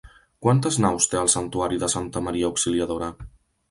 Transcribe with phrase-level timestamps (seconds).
[0.45, 3.17] Quantes naus té el Santuari de Santa Maria Auxiliadora?